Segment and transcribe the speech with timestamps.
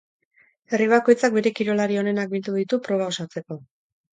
[0.73, 3.63] Herri bakoitzak bere kirolari onenak bildu ditu proba osatzeko.